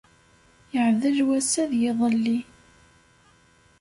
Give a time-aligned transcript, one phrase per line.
[0.73, 2.39] Yeεdel wass-a d yiḍelli.